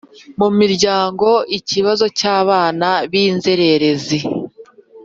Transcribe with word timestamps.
Mu 0.39 0.49
miryango 0.59 1.27
ikibazo 1.57 2.05
cy 2.17 2.25
abana 2.39 2.87
b 3.09 3.11
inzererezi 3.25 4.19